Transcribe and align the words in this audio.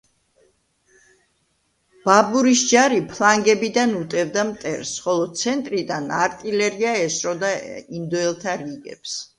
ბაბურის 2.05 2.63
ჯარი 2.71 2.97
ფლანგებიდან 3.11 3.93
უტევდა 4.01 4.47
მტერს, 4.53 4.95
ხოლო 5.05 5.31
ცენტრიდან 5.45 6.11
არტილერია 6.25 6.97
ესროდა 7.07 7.57
ინდოელთა 8.01 8.63
რიგებს. 8.69 9.19